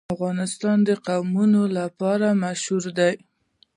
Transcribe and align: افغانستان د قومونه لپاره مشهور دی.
افغانستان 0.15 0.77
د 0.87 0.89
قومونه 1.05 1.61
لپاره 1.77 2.27
مشهور 2.43 2.83
دی. 2.97 3.13